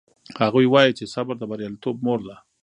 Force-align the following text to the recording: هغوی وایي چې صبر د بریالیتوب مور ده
هغوی 0.41 0.65
وایي 0.69 0.91
چې 0.97 1.05
صبر 1.13 1.35
د 1.39 1.43
بریالیتوب 1.49 1.95
مور 2.05 2.19
ده 2.27 2.35